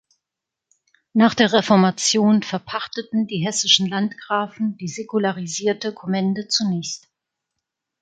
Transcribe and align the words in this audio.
Nach 1.13 1.35
der 1.35 1.53
Reformation 1.53 2.41
verpachteten 2.41 3.27
die 3.27 3.45
hessischen 3.45 3.87
Landgrafen 3.87 4.75
die 4.77 4.87
säkularisierte 4.87 5.93
Kommende 5.93 6.47
zunächst. 6.47 7.07